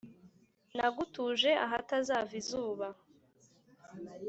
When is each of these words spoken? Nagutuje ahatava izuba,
Nagutuje 0.77 1.49
ahatava 1.65 2.13
izuba, 2.41 2.87